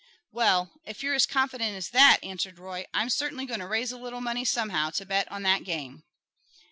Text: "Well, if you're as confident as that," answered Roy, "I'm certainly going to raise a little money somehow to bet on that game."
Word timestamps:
"Well, 0.31 0.71
if 0.83 1.03
you're 1.03 1.13
as 1.13 1.27
confident 1.27 1.75
as 1.75 1.89
that," 1.89 2.17
answered 2.23 2.57
Roy, 2.57 2.87
"I'm 2.91 3.11
certainly 3.11 3.45
going 3.45 3.59
to 3.59 3.67
raise 3.67 3.91
a 3.91 3.99
little 3.99 4.19
money 4.19 4.43
somehow 4.45 4.89
to 4.89 5.05
bet 5.05 5.31
on 5.31 5.43
that 5.43 5.63
game." 5.63 6.05